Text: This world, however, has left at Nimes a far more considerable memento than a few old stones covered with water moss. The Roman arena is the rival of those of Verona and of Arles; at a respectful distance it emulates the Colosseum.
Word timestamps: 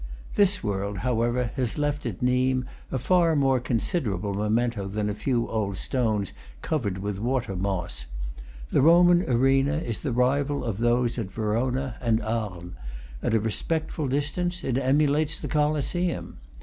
This 0.33 0.63
world, 0.63 0.99
however, 1.05 1.51
has 1.57 1.77
left 1.77 2.07
at 2.07 2.23
Nimes 2.23 2.65
a 2.91 2.97
far 2.97 3.35
more 3.35 3.59
considerable 3.59 4.33
memento 4.33 4.87
than 4.87 5.11
a 5.11 5.13
few 5.13 5.47
old 5.47 5.77
stones 5.77 6.33
covered 6.63 6.97
with 6.97 7.19
water 7.19 7.55
moss. 7.55 8.07
The 8.71 8.81
Roman 8.81 9.21
arena 9.29 9.77
is 9.77 9.99
the 9.99 10.11
rival 10.11 10.63
of 10.63 10.79
those 10.79 11.19
of 11.19 11.29
Verona 11.29 11.97
and 12.01 12.19
of 12.21 12.33
Arles; 12.53 12.73
at 13.21 13.35
a 13.35 13.39
respectful 13.39 14.07
distance 14.07 14.63
it 14.63 14.79
emulates 14.79 15.37
the 15.37 15.47
Colosseum. 15.47 16.39